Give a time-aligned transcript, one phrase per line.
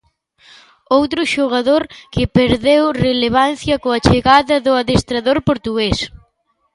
[0.97, 5.97] Outro xogador que perdeu relevancia coa chegada do adestrador portugués.